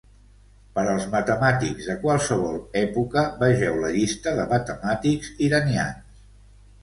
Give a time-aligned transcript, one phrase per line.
[0.77, 6.25] Per als matemàtics de qualsevol època, vegeu la llista de matemàtics iranians.